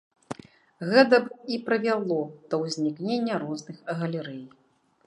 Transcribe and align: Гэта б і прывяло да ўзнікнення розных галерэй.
Гэта 0.93 1.19
б 1.25 1.37
і 1.57 1.59
прывяло 1.67 2.19
да 2.55 2.61
ўзнікнення 2.65 3.39
розных 3.47 3.77
галерэй. 4.03 4.43